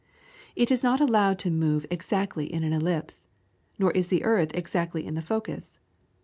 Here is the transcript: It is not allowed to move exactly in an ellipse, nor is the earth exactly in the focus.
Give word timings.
It 0.55 0.71
is 0.71 0.81
not 0.83 0.99
allowed 0.99 1.37
to 1.37 1.51
move 1.51 1.85
exactly 1.91 2.51
in 2.51 2.63
an 2.63 2.73
ellipse, 2.73 3.27
nor 3.77 3.91
is 3.91 4.07
the 4.07 4.23
earth 4.23 4.49
exactly 4.55 5.05
in 5.05 5.13
the 5.13 5.21
focus. 5.21 5.79